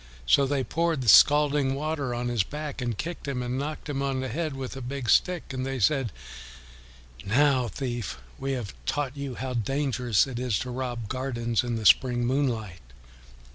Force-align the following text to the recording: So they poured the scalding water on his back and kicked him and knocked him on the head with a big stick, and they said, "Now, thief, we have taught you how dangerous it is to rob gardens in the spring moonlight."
So 0.25 0.47
they 0.47 0.63
poured 0.63 1.01
the 1.01 1.07
scalding 1.07 1.75
water 1.75 2.11
on 2.15 2.27
his 2.27 2.41
back 2.41 2.81
and 2.81 2.97
kicked 2.97 3.27
him 3.27 3.43
and 3.43 3.59
knocked 3.59 3.87
him 3.87 4.01
on 4.01 4.19
the 4.19 4.29
head 4.29 4.55
with 4.55 4.75
a 4.75 4.81
big 4.81 5.11
stick, 5.11 5.53
and 5.53 5.63
they 5.63 5.77
said, 5.77 6.11
"Now, 7.23 7.67
thief, 7.67 8.17
we 8.39 8.53
have 8.53 8.73
taught 8.87 9.15
you 9.15 9.35
how 9.35 9.53
dangerous 9.53 10.25
it 10.25 10.39
is 10.39 10.57
to 10.57 10.71
rob 10.71 11.07
gardens 11.07 11.63
in 11.63 11.75
the 11.75 11.85
spring 11.85 12.25
moonlight." 12.25 12.81